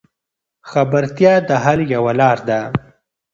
[0.69, 2.59] خبرتیا د حل یوه لار ده.